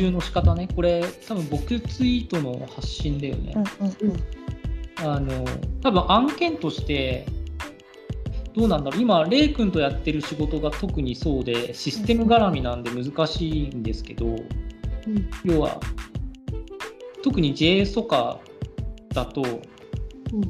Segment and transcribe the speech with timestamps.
[0.00, 3.54] 注の仕方ね、これ、多分僕ツイートの発信だよね。
[5.02, 5.46] あの
[5.82, 7.26] 多分案件として、
[8.54, 14.36] どうなんだろう、今、レイ君とやってる仕事が特にそうで、システム絡みなんで難しいんですけど、
[15.44, 15.78] 要は、
[17.22, 18.40] 特に JS とか
[19.10, 19.42] だと、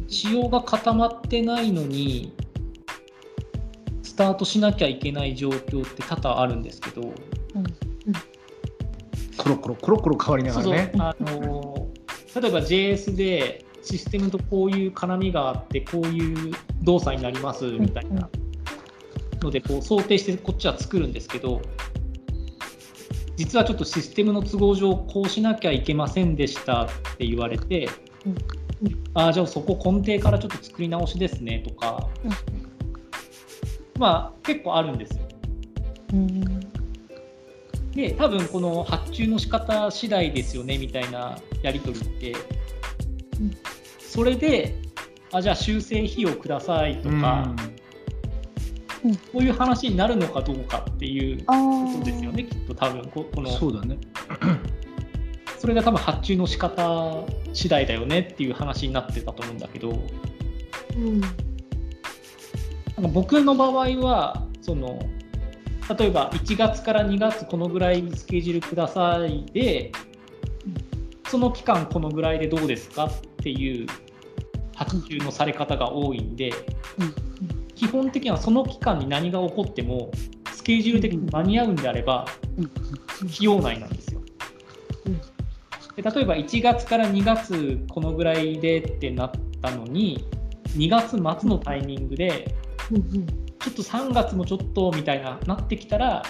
[0.07, 2.33] 仕様が固まってないのに、
[4.03, 7.13] スタートしなきゃいけない状況って多々あるんですけど、
[9.41, 10.91] コロコロコロコロ変わりながそうらね。
[10.95, 11.89] そうあの
[12.41, 18.29] 例えば JS でシステムとこういう絡みがあってこういう動作になりますみたいな。
[19.43, 21.63] のでこう想定してこっちは作るんですけど
[23.37, 27.89] 実はちょっとシステムの都合上こうしなきゃいけませんでしたって言われて、
[29.15, 32.07] ああじゃあそこ根底からちょっと作り直しですねとか、
[33.99, 35.25] まあ結構あるんですよ。
[37.95, 42.41] で多分この発注の仕方次第ですよねみたいなやり取りって、うん
[44.11, 44.75] それで
[45.31, 47.55] あじゃあ修正費用くださいとか、
[49.33, 53.51] こういう話になるのかどうかっていうあことですよねきっと多分ここの。
[53.51, 53.99] そうだね。
[55.59, 59.91] それが多分発注の仕方次第だよねっていう話になってたと思うんだけど。
[60.97, 61.21] うん。
[61.21, 64.99] なんか僕の場合はその
[65.99, 69.91] 例えば1月から2月このぐらいにスケジュールくださいで
[71.29, 73.87] その期間このぐらいでどうですかっていう
[74.77, 76.53] 発注のされ方が多いんで
[77.75, 80.13] 基本的にはその期間に何が起こっても
[80.53, 82.25] スケジュール的に間に合うんであれば
[83.23, 84.21] 費用内なんですよ。
[85.97, 90.25] で例えば1月から2月このぐらいでってなったのに
[90.77, 92.55] 2月末のタイミングで
[93.63, 96.23] ちょっと3月もちょっとみたいななってきたら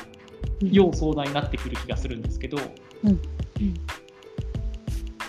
[0.60, 2.58] 要相談になってくる気がするんですけど、
[3.04, 3.20] うん。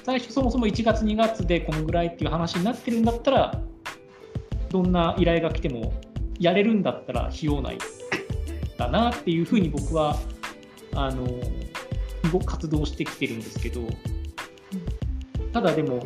[0.03, 3.61] 最初そもそも1月2月でこのぐらいっていう話になってるんだったら
[4.69, 5.93] どんな依頼が来ても
[6.39, 7.77] やれるんだったら費用内
[8.77, 10.17] だなっていうふうに僕は
[10.95, 11.27] あの
[12.31, 13.81] 動活動してきてるんですけど
[15.53, 16.03] ただでも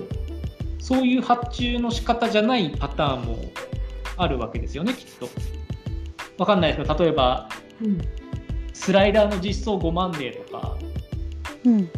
[0.80, 3.38] そういう発注の仕方じゃないパターンも
[4.18, 5.30] あるわけですよねきっと。
[6.38, 7.50] わかんないですけど例えば
[8.74, 10.78] スライダーの実装5万デーとか
[11.66, 11.90] うん。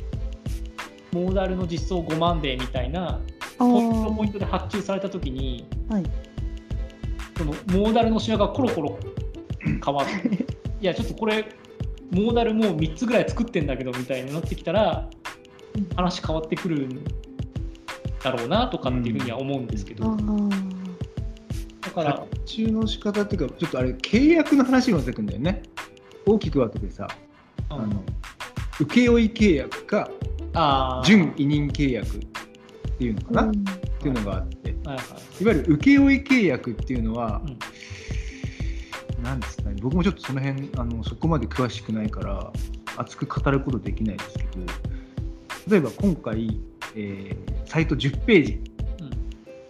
[1.12, 3.20] モーダルの実装5万デーみたいなあ
[3.58, 6.03] ポイントポインートで発注されたときにはい。
[7.38, 8.97] そのモーダルの仕様がコロコロ
[9.84, 10.46] 変わって
[10.81, 11.46] いやちょっとこれ
[12.12, 15.09] モーダルもう3つぐらい作ってんだけどみたいになってきたら
[15.76, 15.90] うん。
[15.96, 17.03] 話変わってくるん
[18.24, 20.50] だろうなとかっていうふうには思うんですけど、あー。
[20.50, 20.56] だ
[22.03, 22.12] から。
[22.18, 25.63] 発注の仕方っていうか、ちょっとあれ、契約の話になってくんだよね。
[26.25, 27.08] 大きく分けてさ、
[27.69, 27.90] あうん。
[27.90, 28.03] の
[28.80, 30.09] 請負契約か、
[31.03, 32.19] 準委任契約っ
[32.97, 33.50] ていうのかな、うん。
[33.52, 35.03] っていうのがあって、いはいは
[35.41, 35.46] い。
[35.46, 39.24] わゆる請負契約っていうのは、うん。
[39.24, 42.52] なんですかね、僕もちょっとその辺あのそこまで詳しくないから
[42.97, 44.50] 熱く語ることできないですけど
[45.69, 46.62] 例えば今回、
[46.96, 48.53] えーサイト10ページ。
[48.53, 48.77] うん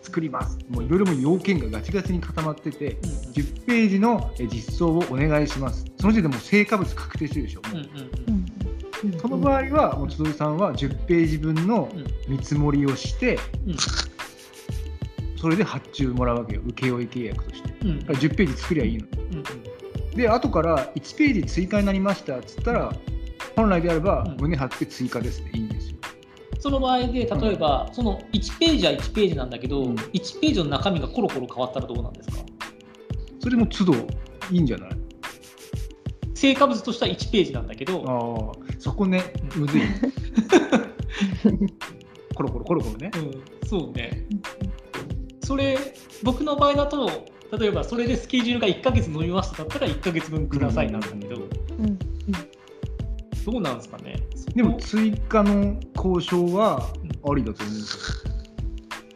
[0.07, 0.57] 作ります。
[0.69, 5.85] もういろいろもう要件がガチガチに固まっててうん10ページのえー実装をお願いします。
[6.00, 9.19] その時点でもう成果物確定してるでしょ、うんうんうん。
[9.19, 12.06] その場合はもう千鳥さんは10ページ分のうん。
[12.38, 13.38] 見積もりをして
[13.68, 13.75] うん。
[15.40, 16.62] それで発注もらうわけよ。
[16.66, 17.69] 請負契約として。
[17.69, 18.00] だうん。
[18.03, 19.44] から10ページ作りゃいいのうん
[20.18, 22.91] で後から1ページ追加になりましたっつったら
[23.56, 24.38] 本来であればうん。
[24.41, 25.66] 胸張って追加ですでいいんですよ。
[26.59, 29.95] その場合で例えば、その1ページは1ページなんだけど、うん。
[29.95, 32.38] 1ページの中身がコロコロ変わったらどうなんですか？
[33.40, 34.90] それも都度いいんじゃない？
[36.34, 38.03] 成果物としては1ページなんだけど。
[38.07, 39.22] ああそこね
[39.56, 39.81] むずい。
[42.35, 43.12] コロコロコロコロね。
[43.16, 43.18] う
[43.66, 44.25] ん、そうね。
[45.44, 45.78] それ、
[46.24, 47.09] 僕の場合だと、
[47.57, 51.36] 例えばそれでスケジュールが1ヶ月伸びましただったら1ヶ月分くださいなんだけど、
[51.80, 51.98] うん
[53.47, 54.17] どうなんですかね。
[54.55, 56.91] でもそ追加の交渉は
[57.23, 58.31] ありだと思うんですよ。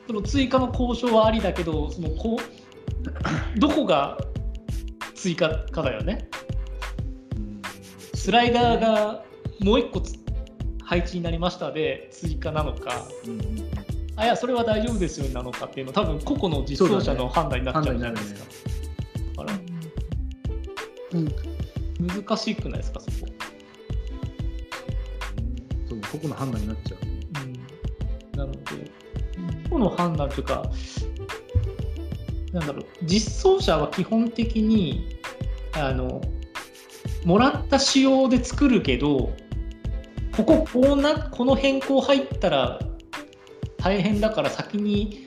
[0.08, 4.18] その追加の交渉はありだけど、そのこうどこが
[5.16, 6.30] 追加かだよね。
[8.14, 9.26] スライダーが
[9.60, 10.14] もう1個つ
[10.86, 13.46] 配置になりましたで追加なのか、うんうん
[14.18, 18.40] あいや、それは大丈夫ですよなのかっていうの、多分個々の実装者の判断になっちゃうじゃないですか。
[19.38, 19.60] だから
[21.14, 21.28] うん
[22.08, 23.32] 難しくないですか、そこ。
[26.12, 27.00] 個々の判断になっちゃう。
[28.34, 28.60] うん、なので、
[29.70, 30.64] 個の判断というか、
[32.52, 35.18] なんだろう、実装者は基本的に、
[35.74, 36.22] あの、
[37.24, 39.34] もらった仕様で作るけど、
[40.36, 42.80] こここうなこの変更入ったら
[43.78, 45.26] 大変だから先に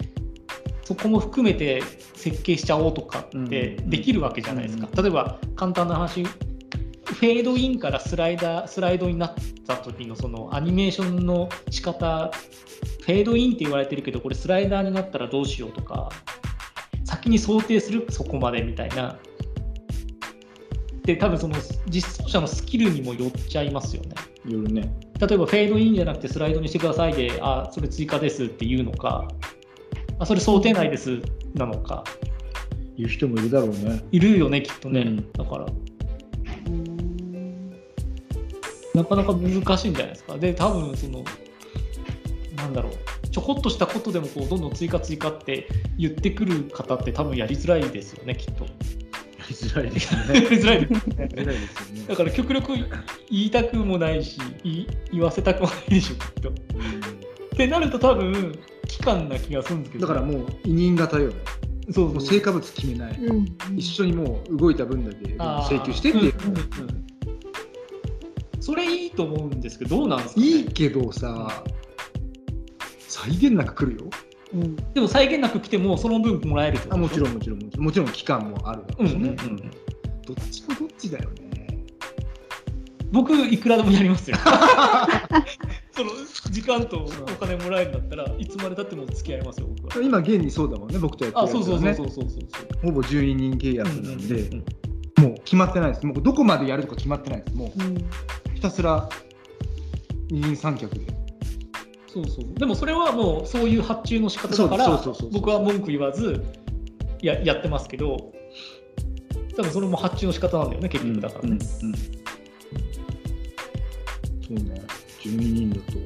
[0.85, 1.83] そこも含めて
[2.15, 4.89] 設計しちゃおうとかってうんできるわけじゃないですか。
[4.93, 6.25] う例えば簡単な話
[7.15, 9.35] フェードインからスライダースライドになっ
[9.67, 12.31] た時のそのアニメーションの仕方
[13.03, 16.11] フェードインって言われてるけどこれスライダーになったらどうしようとか
[17.05, 19.19] 先に想定するそこまでみたいな。
[21.05, 21.55] で多分その
[21.87, 24.15] 実装者のスキルにもよっちゃいますよね。
[24.47, 24.91] 夜ね。
[25.21, 29.29] 例えばフェードインじゃなくてスライドにしてくださいであそれ追加ですっていうのか。
[30.19, 31.21] あそれ想定内です
[31.55, 32.05] なのか。
[32.97, 34.03] 言う人もいるだろうね。
[34.13, 35.33] いるよねきっとね、うん。
[35.33, 35.67] だから
[38.95, 40.39] なかなか難しいんじゃないですか。
[40.39, 41.25] で、多分その、
[42.57, 45.69] なんだろう、ちょこっとしたことでもこうどんどん追加追加って
[45.99, 48.65] 言ってくる方って多分やりづらいですよね、きっと。
[48.65, 48.71] や
[49.49, 51.21] りづらいです やねりづらいです。
[51.21, 52.05] やりづらいですよね。
[52.09, 52.87] だから極力言
[53.31, 56.51] いたくもないし、言い言わせたくもないでしょ、きっと。
[56.51, 56.53] っ
[57.57, 58.57] てなると多分、
[58.87, 61.35] 期間な気がするんですけど、だからもう委任型よね。
[61.91, 63.57] そうそうもう成果物決めない、うん。
[63.77, 66.61] 一緒にもう動いた分だけ請求してっていう、うんうんう
[66.93, 67.05] ん
[68.65, 71.63] それいいと思うんですけど、どうなんですか、ね、いいけどさ
[73.07, 74.11] 際限なく来るよ。
[74.55, 74.77] うん。
[74.95, 77.33] でも際限なく来ても、その分もらえるってことあもちろん。
[77.33, 77.85] んもちろんもちろん。
[77.85, 79.71] もちろん期間もあるだろうんうしね、うんうんうん。
[80.23, 81.85] どっちもどっちだよね。
[83.13, 84.39] 僕いくらでもやりますよ。
[85.93, 86.11] その
[86.51, 90.03] 時間とお金もらえるんだったらいつまでたっても付き合いますよ僕は。
[90.03, 92.49] 今現にそうだもんね僕とやってるあそうそうそうそうそうそう。
[92.83, 94.94] ほぼ12人契約なんで、うんうんもう
[95.45, 96.07] 決まってないです。
[96.07, 97.57] もうどこまでやるとか決まってないです。
[97.57, 97.97] もううん。
[98.55, 99.09] ひたすら
[100.31, 101.07] 二人三脚で。
[102.07, 102.55] そうそう。
[102.55, 105.03] でもそれはもうそういう発注の仕方だから
[105.33, 106.45] 僕は文句言わず
[107.21, 108.33] ややってますけど
[109.57, 111.49] 多分それも発注の仕方なんだよね結局だからね、
[111.83, 111.95] うんうん
[114.45, 114.83] そうね。
[115.23, 115.99] 12人だと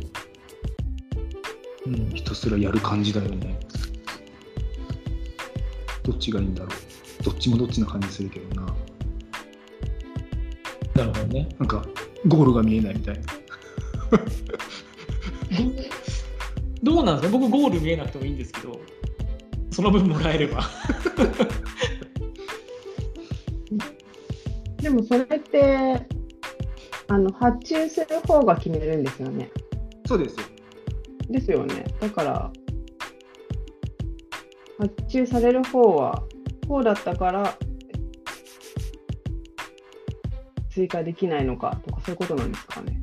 [1.87, 3.59] うんひたすらやる感じだよね。
[6.05, 6.69] どっちがいいんだろ
[7.21, 7.25] う。
[7.25, 8.75] どっちもどっちな感じするけどな
[10.99, 11.49] なるほどね。
[11.59, 11.85] なんか
[12.27, 13.21] ゴールが見えないみたいな。
[16.83, 17.39] どうなんですか？
[17.39, 18.81] 僕ゴール見えなくてもいいんですけど
[19.71, 20.63] その分もらえれば。
[24.83, 26.07] でもそれって
[27.09, 29.51] あの発注する方が決めるんですよね。
[30.07, 30.43] そうですよ。
[31.31, 31.85] ですよね。
[32.01, 32.53] だから
[34.79, 36.23] 発注される方は
[36.69, 37.57] こうだったから
[40.79, 43.01] 追加できないのかとかそういうことなんですかね。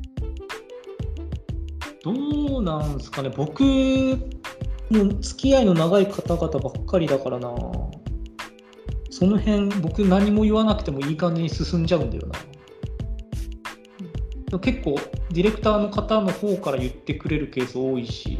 [2.04, 3.60] どうなんですかね、僕
[4.92, 7.50] の付き合いの長い方々ばっかりだからな、
[9.10, 12.28] その辺、僕、何も言わなくてもいい感じに進んじゃうんだよ
[14.52, 14.60] な。
[14.60, 14.96] 結構、
[15.32, 18.38] ディレクターの方の方から言ってくれるケース多いし、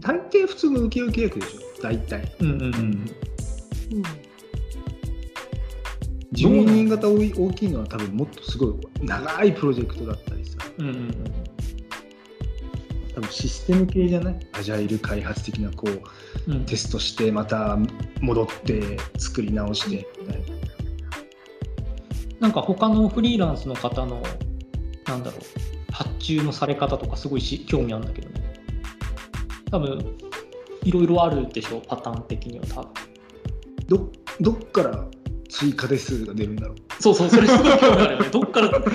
[0.00, 1.60] 大抵普通の請負契約でしょ。
[1.82, 2.34] 大体。
[2.40, 2.60] うんうん。
[2.62, 3.12] うん、
[6.32, 10.56] 12人型多い大きいのは多分もっとすごい長いプロジェクトだったりさ。
[10.78, 11.10] うんうんうん。
[13.14, 14.36] 多分システム系じゃない？
[14.52, 16.02] アジャイル開発的なこう
[16.50, 16.64] うん。
[16.64, 17.78] テストしてまた
[18.20, 20.46] 戻って作り直してみたいな。
[22.40, 24.20] なんか他のフリーランスの方の、
[25.06, 25.40] なんだろう、
[25.92, 28.54] 発注のされ方とかすごいし興味あるんだけどね。
[29.70, 30.16] 多分
[30.82, 32.92] いろいろあるでしょ、パターン的には多分。
[33.86, 35.06] どどっから
[35.52, 38.28] 追加ですが出るんだろうそうそう、それすごい興味あるよね。
[38.32, 38.90] どっから、僕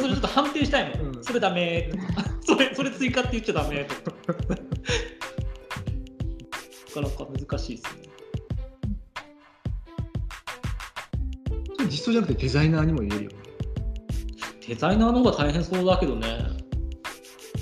[0.00, 1.16] それちょっと判定したいもん。
[1.16, 1.90] うんそれダメ
[2.44, 4.16] それ、それ追加って言っちゃダメとか。
[4.28, 4.36] な
[6.94, 8.02] かなか難しいですね。
[11.88, 13.36] 実装じゃなくてデザイナーにも言えるよね
[14.66, 16.38] デザイナーの方が大変そうだけどね。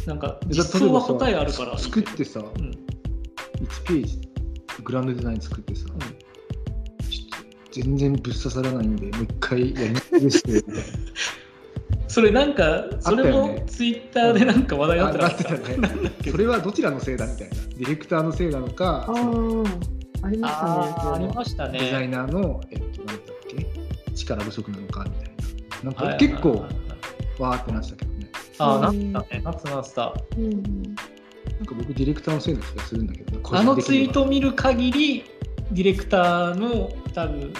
[0.06, 1.78] なんか、え実装は答えあるから。
[1.78, 2.70] 作ってさうん。
[2.70, 4.28] 1ページ
[4.82, 5.86] グランドデザイン作ってさ、
[7.72, 10.52] 全然ぶっ刺さらないんでもう一回やり直して。
[10.52, 10.82] みたいな
[12.08, 15.58] それなんか、それもツイッターでなんか話題になってなかっ
[16.20, 17.26] たそれはどちらのせいだ？
[17.26, 19.06] みたいなディレクターのせいなのか
[20.22, 20.94] ありましたね。
[21.14, 21.78] ありましたね。
[21.78, 23.66] デザイナーの、えっと、なんだっけ？
[24.14, 25.34] 力不足なのかみたい
[25.84, 25.90] な。
[25.90, 26.66] なんはいか結構
[27.38, 28.30] わーってなってたけどね。
[28.58, 29.40] ああ、なっうんたね。
[29.42, 30.14] なってたなってた。
[30.36, 30.52] うん。
[30.52, 30.64] なん
[31.66, 33.42] か僕ディレクターのせいな気がするんだけどね。
[33.52, 35.24] あのツイート見る限り、
[35.70, 37.52] ディレクターの多分、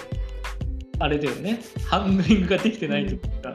[0.98, 3.54] あれだよね、ハンドリングができてないというか、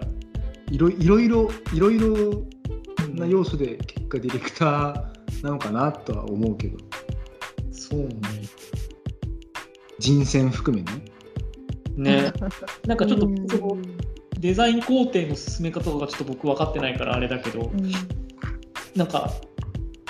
[0.71, 2.43] いろいろいろいろいろ
[3.13, 6.77] な要素で結果ディレクターなのかなとは思うけど。
[7.71, 8.09] そうね。
[9.99, 10.91] 人選含めね
[11.95, 12.33] ね。
[12.85, 13.47] なんかちょっとうん。
[13.47, 13.81] そう
[14.39, 17.71] デザイン工程の進め方とかちょっと僕分かってないからあれだけど。
[17.73, 17.91] うん。
[18.95, 19.31] なんか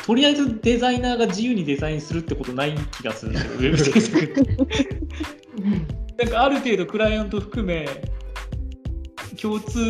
[0.07, 3.51] とりあえずデザイナーが自由にデザインするってことない気がするんですよ。
[3.51, 4.23] ウェブ制作。
[4.23, 7.85] ってなんかある程度クライアント含め
[9.41, 9.81] 共通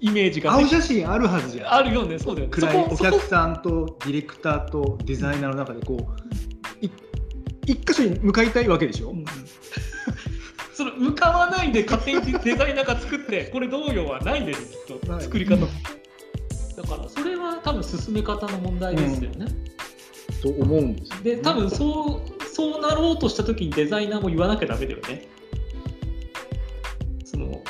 [0.00, 1.74] イメージが青写真あるはずじゃん。
[1.76, 2.18] あるよね。
[2.18, 2.88] そうだよね。
[2.90, 6.90] お客さんとディレクターとデザイナーの中でこうい
[7.64, 9.24] 一箇所に向かいたいわけでしょ、うん
[10.74, 14.72] その向かわないで勝手にデザイナーが作ってこれどうよはないです。
[14.86, 15.20] きっと。
[15.20, 15.66] 作り方
[16.86, 19.46] からそれは多分進め方の問題ですよね、
[20.42, 25.26] と思うんですよで多分そうそうなろうとした時にデザイナーも言わなきゃダメだよね。
[27.24, 27.62] その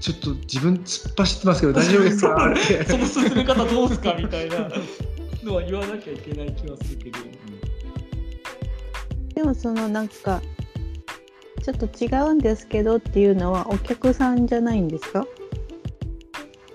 [0.00, 2.54] ちょっと自分突っ走ってますけど大丈夫ですか？
[2.88, 4.68] その進め方どうすかみたいな
[5.42, 7.18] のは言わなきゃいけない気はするけど。
[9.34, 10.42] でもそのなんか
[11.62, 15.26] ちょっと違うんですけどっていうのはお客さんじゃないんですか？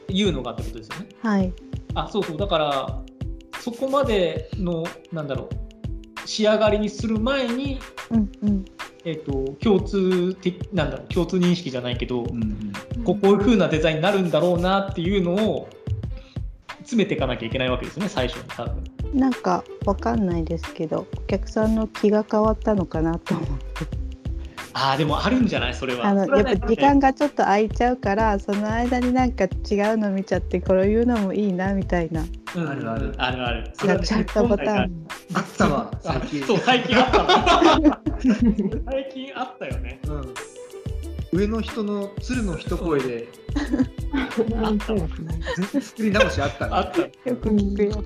[0.09, 1.07] 言うのがってことですよね。
[1.21, 1.53] はい。
[1.95, 2.37] あそうそう。
[2.37, 3.01] だから
[3.59, 5.49] そこまでのなんだろ
[6.23, 8.65] う仕上がりにする前にうんうん。
[9.05, 13.03] えっと共通的なんだろう共通認識じゃないけど、うんうん。
[13.03, 15.69] ここういう風なデザインになるんだろうなっていうのを
[16.79, 18.83] 詰めていかなきゃいけないわけですよね最初に多分。
[19.13, 24.06] なんかわかんないですけどお客さんの気が変わったのかなと思って
[24.79, 25.73] ああでもあるんじゃない？
[25.73, 26.05] それは。
[26.05, 32.23] あのやっぱ時間がちょっと空いちゃうからその間になんか違うの見ちゃってこういうのもいいなみたいな。
[32.55, 32.69] うん。
[32.69, 33.15] あるある。
[33.17, 33.71] あるある。
[33.73, 34.05] それはね。
[34.05, 35.07] やっちゃったパターン。
[35.33, 37.97] あったわあ最近そう最近あったの
[38.91, 39.99] 最近あったよね。
[40.07, 40.33] うん。
[41.31, 43.27] 上の人の鶴の一声で。
[44.61, 44.99] あったわ。
[45.81, 46.71] 作り直しあったね。
[46.73, 48.03] あったよく聞くよ。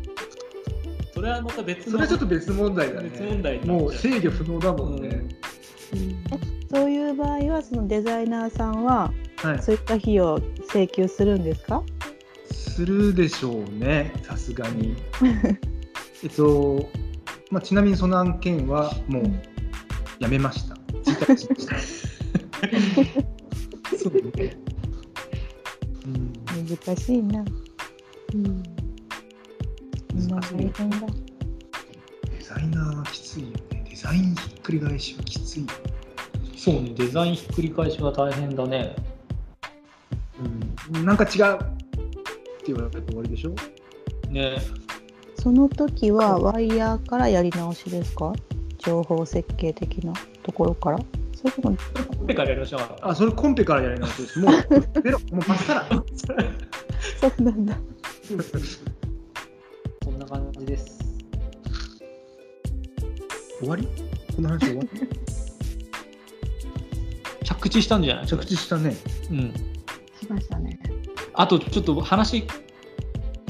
[1.14, 3.10] それはまた別のそれはちょっと別問題だね。
[3.10, 5.22] 別問題もう制御不能だもんね、
[6.72, 9.62] そういう場合はそのデザイナーさんははい。
[9.62, 10.40] そういった費用を
[10.72, 11.84] 請求するんですか？
[12.52, 14.96] するでしょうねさすがに。
[16.24, 16.88] えっと、
[17.50, 19.24] まあ、ちなみにその案件はもう
[20.20, 20.76] やめました。
[23.98, 24.56] そうね。
[26.06, 26.34] うん。
[26.68, 27.44] 難しいな。
[28.34, 28.64] うん。
[30.14, 30.28] みん。
[30.30, 31.00] な大変だ。
[31.00, 31.08] デ
[32.44, 33.84] ザイナーはきついよね。
[33.90, 35.68] デザインひっくり返しはきついよ、
[36.64, 38.96] そうねデザインひっくり返しは大変だね。
[40.94, 41.66] うん、なんか違うって
[42.68, 43.56] 言われたら終わりでしょ？
[44.30, 44.58] ね。
[45.40, 48.32] その時はワイヤーからやり直しですか？
[48.78, 50.14] 情報設計的な
[50.44, 51.00] ところから？
[51.34, 51.76] それとも
[52.18, 54.40] コンペからやりましょうあそれコンペからやり直しです。
[54.40, 54.52] もう
[55.02, 55.20] ゼロ。
[55.32, 55.96] もうパスタラそ
[57.40, 57.76] うなんだ。
[60.04, 61.00] そんな感じです。
[63.60, 63.88] 終わり？
[64.36, 64.90] この話終わり？
[67.62, 68.28] 着地したんじゃない？
[68.28, 68.96] 着地したね。
[69.30, 69.54] うん。
[70.20, 70.80] しましたね。
[71.34, 72.46] あとちょっと話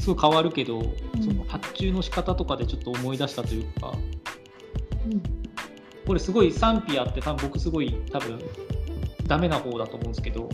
[0.00, 0.82] すごい変わるけど、ん。
[1.20, 3.92] その発注の仕方とかでちょっと思い出したというか。
[5.06, 5.22] うん。
[6.06, 8.38] これすごい賛否あって多分僕すごい多分
[9.26, 10.48] ダメな方だと思うんですけど。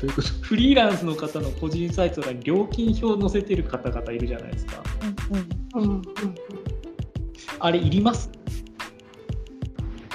[0.00, 0.28] と いうこと？
[0.42, 4.82] フリーランスの方の個人サイト欄に料金表載せてる方々いるじゃないですか。
[5.30, 5.38] うん
[5.80, 5.84] うん。
[5.84, 6.02] うんうん。
[7.60, 8.30] あれいります？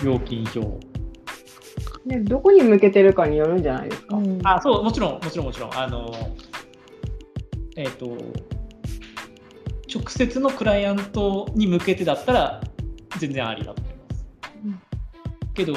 [0.03, 0.90] 料金表
[2.05, 4.17] でどこに向けてるかによるんじゃないですか。
[4.17, 4.39] うん。
[4.43, 5.77] あそうもちろんもちろんもちろん。
[5.77, 6.11] あの
[7.77, 8.17] えっ、と
[9.93, 12.61] 直接のクライアントに向けてだったら
[13.19, 14.25] 全然ありだと思います、
[14.65, 14.81] うん。
[15.53, 15.73] けど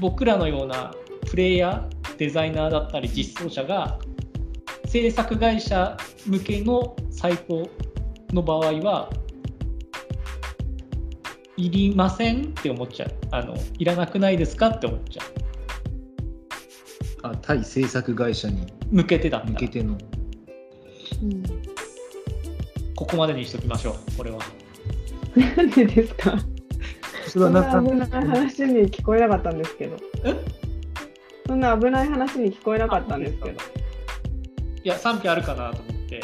[0.00, 0.94] 僕らのような
[1.28, 3.98] プレイヤーデザイナーだったり実装者が
[4.86, 5.96] 制作会社
[6.26, 7.68] 向けのサイト
[8.32, 9.10] の場合は
[11.56, 13.10] いりませんって思っちゃう。
[13.32, 15.37] あのいらなくないですかって思っちゃう
[17.22, 19.46] あ対制作会社に向けてだった。
[19.46, 19.98] ら向けての。
[21.22, 21.42] うん。
[22.94, 24.38] ここまでにしときましょうこれは。
[25.56, 26.38] なんでですか？
[27.26, 29.96] そそんな危ない話に聞こえなかったんですけど。
[30.24, 30.34] え？
[31.46, 33.60] そんな危ない話に聞こえなかったんですけど。
[34.84, 36.20] いや賛否あるかなと思って。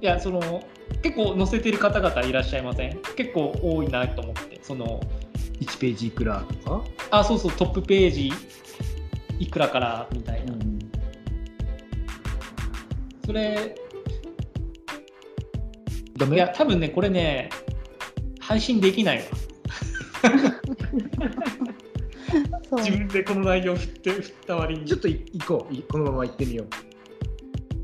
[0.00, 0.62] いやその
[1.02, 2.98] 結構載せてる方々いらっしゃいません？
[3.16, 5.00] 結構多いなと思ってその。
[5.58, 8.30] 1ページいくらとか、あそうそうトップページ
[9.38, 10.54] いくらからみたいな、
[13.24, 13.74] それ
[16.16, 16.36] ダメ？
[16.36, 17.50] いや多分ねこれね
[18.40, 19.24] 配信できないわ。
[22.68, 22.80] そう。
[22.80, 24.86] 自分でこの内容振って振った割に。
[24.86, 25.74] ちょっとい行こう。
[25.74, 26.64] いこのまま行ってみよ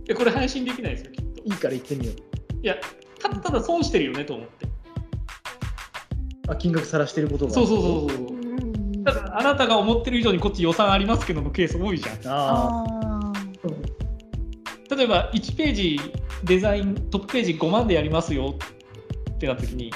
[0.08, 0.14] う。
[0.14, 1.42] これ配信できないですよきっと。
[1.44, 2.16] いいから行ってみよう。
[2.62, 2.76] いや
[3.20, 4.66] ただただ損してるよねと思って。
[6.48, 7.52] あ金額さらしてることが。
[7.52, 8.31] そうそうそうそう
[9.34, 12.16] あなたが思ってる以上にこっち予算ありますけどのケース多いじゃん。
[12.26, 13.32] ああ
[14.94, 16.00] 例えば1ページ
[16.44, 18.56] デザイントップページ5万でやりますよ
[19.34, 19.90] ってなった時に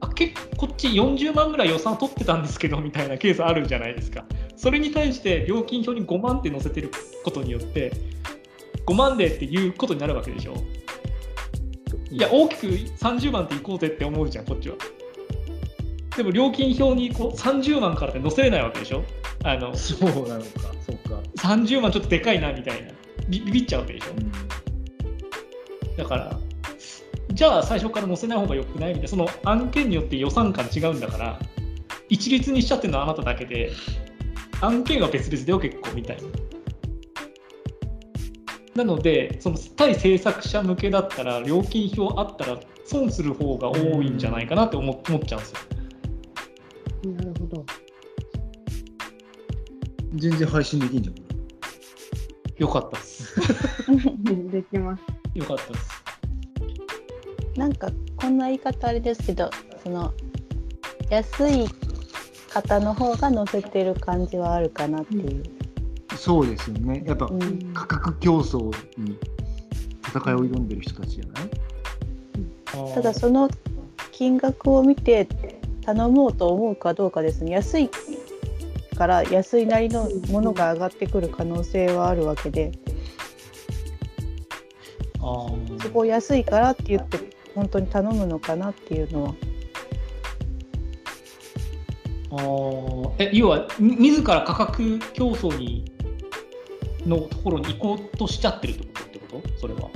[0.00, 4.24] あ結構こっち40万ぐらい予算取ってたんですけどみたいなケースあるじゃないですか。
[4.56, 6.90] それに対して料金表に5万って載せてる
[7.24, 7.92] ことによって
[8.86, 10.54] 5万でっていうことになるわけでしょ。
[12.10, 14.76] いや大きく30万っていこうぜって思うじゃんこっちは
[16.16, 19.02] でも料金表にこう30万からって載せれないわけでしょ？
[19.42, 20.50] あのあそうなのか。
[20.86, 22.92] そうか、30万ちょっとでかいなみたいな。
[23.28, 24.12] ビビビっちゃうわけでしょ？
[24.12, 25.96] うん。
[25.96, 26.38] だから、
[27.32, 31.38] じゃあ最初から載せない方がよくないみたいな、その案件によって予算感違うんだから、
[32.08, 33.72] 一律にしちゃってるのはあなただけで、
[34.60, 36.22] 案件は別々だよ、結構みたいな。
[38.76, 45.58] なので、その対制作者向けだったら、料金表あったら損する方が多いんじゃないかなって思思っちゃうんですよ。
[47.12, 47.64] なるほど。
[50.14, 51.20] 全然配信できんじゃんこ
[52.58, 53.40] よかったです。
[54.50, 55.02] できます。
[55.38, 56.04] よかったです。
[57.56, 59.50] なんかこんな言い方あれですけど
[59.82, 60.12] その
[61.10, 61.68] 安い
[62.52, 65.42] 方の方が載せてる感じはあるかなっていう。
[66.10, 69.18] れそうですよねやっぱうん価格競争に
[70.08, 71.40] 戦いを挑んでる人たちじゃな
[72.90, 72.94] い？
[72.94, 73.48] ただその
[74.12, 75.26] 金額を見て
[75.84, 77.52] 頼もうと思うかどうかですね。
[77.52, 77.90] 安い
[78.96, 82.72] から安いなりのものが上がってくる可能性はあるわけで。
[85.20, 85.82] あー。
[85.82, 87.18] そこを安いからって言って
[87.54, 89.34] 本当に頼むのかなっていうのは。
[92.30, 93.10] あー。
[93.18, 95.84] え要はみ自ら価格競争に
[97.06, 99.04] のところに行こうとしちゃってるってこと？
[99.04, 99.90] ってことそれは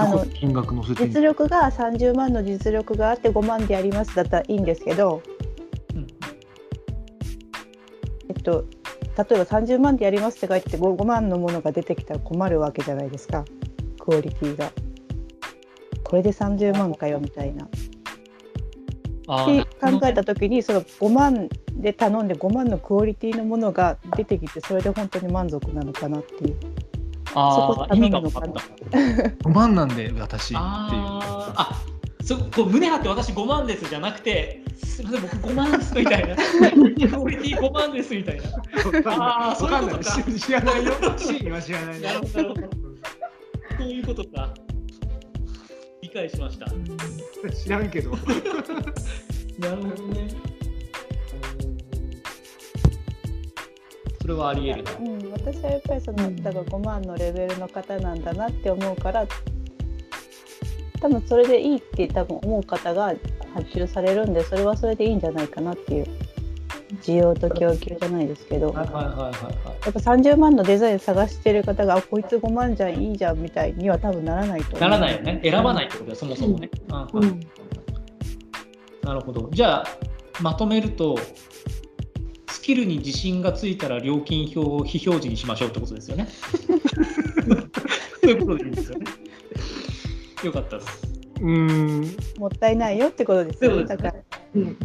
[0.00, 5.22] あの金額載せてん実力が30万の実力があって5万でやりますだったらいいんですけど、
[5.94, 6.06] うん
[8.28, 8.64] えっと、
[9.16, 13.44] 例えば30万でやりますって書いてて 5, 5万のものが出てきたら困るわけじゃないですか
[13.98, 14.72] クオリティが。
[16.02, 17.66] これで30万かよみたいな。
[17.66, 17.68] っ
[19.46, 26.56] て考えた時にその5万で頼んで5万のクオリティのものが出てきてそれで本当に満足なのかなっていう。
[27.30, 28.60] そこあー意味が分かった。
[29.48, 30.60] 5万なんで私っていう。
[30.60, 31.82] あ
[32.22, 36.36] そこう胸張って私5万ですじゃなくてすみません僕5万ですみたいな。
[36.36, 36.42] ク
[37.22, 38.42] オリティ5万ですみたいな。
[39.06, 40.10] あーそういうことか。
[40.10, 40.92] わんない知らないよ。
[41.16, 42.68] シーンは知らないなるほどなるほど。
[43.78, 44.54] そういうことか。
[46.02, 46.66] 理解しました。
[47.54, 48.10] 知らんけど。
[49.58, 50.49] なるほどね
[54.30, 54.92] れはあり得るな。
[55.12, 59.26] うん、私はやっぱりその、だから5万のレベルの方なんだなって思うから
[61.00, 63.14] 多分それでいいって多分思う方が
[63.54, 66.06] 発注されるんでそれはそれでいいんじゃないかなっていう
[67.02, 68.74] 需要と供給じゃないですけど。
[68.74, 75.40] やっぱ30万のデザイン探してる方があこいつ5万じゃんいいじゃんみたいには多分ならないとならないよね。
[75.42, 77.40] 選ばないってことだよそもそもね、うんうんうん。
[79.02, 79.48] なるほど。
[79.52, 79.86] じゃあ
[80.42, 81.16] まとめると
[82.60, 86.28] スキルに自信がついたら料金表を非表示にしましょうってことですよね。
[88.20, 89.06] そういうことでいいんですよね。
[90.44, 91.02] よかったです。
[91.40, 92.16] うーん。
[92.38, 93.96] もったいないよってことですよそうですね。
[93.96, 94.24] ねだから。
[94.56, 94.76] うん。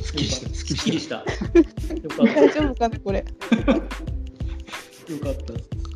[0.00, 0.54] すっきりした。
[0.54, 1.16] すっきしした。
[1.16, 2.34] よかった。
[2.34, 3.18] 大丈夫かなこれ。
[3.18, 3.24] よ
[5.18, 5.91] かったです